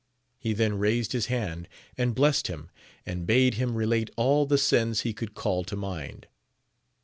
[0.39, 2.71] He then raised his hand and blessed him,
[3.05, 6.25] and bade him relate all the sins he could call to mind.